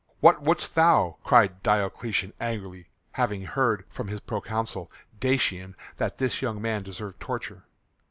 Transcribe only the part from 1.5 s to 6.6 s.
Diocletian angrily, having heard from his proconsul Dacian that this young